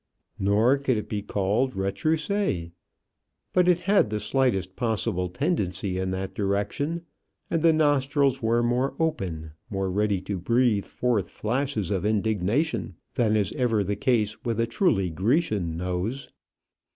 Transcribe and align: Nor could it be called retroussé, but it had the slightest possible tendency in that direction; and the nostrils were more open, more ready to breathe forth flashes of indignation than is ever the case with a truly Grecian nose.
Nor 0.39 0.79
could 0.79 0.97
it 0.97 1.07
be 1.07 1.21
called 1.21 1.73
retroussé, 1.75 2.71
but 3.53 3.67
it 3.67 3.81
had 3.81 4.09
the 4.09 4.19
slightest 4.19 4.75
possible 4.75 5.27
tendency 5.27 5.99
in 5.99 6.09
that 6.09 6.33
direction; 6.33 7.05
and 7.51 7.61
the 7.61 7.71
nostrils 7.71 8.41
were 8.41 8.63
more 8.63 8.95
open, 8.99 9.51
more 9.69 9.91
ready 9.91 10.19
to 10.21 10.39
breathe 10.39 10.85
forth 10.85 11.29
flashes 11.29 11.91
of 11.91 12.03
indignation 12.03 12.95
than 13.13 13.35
is 13.35 13.51
ever 13.53 13.83
the 13.83 13.95
case 13.95 14.43
with 14.43 14.59
a 14.59 14.65
truly 14.65 15.11
Grecian 15.11 15.77
nose. 15.77 16.29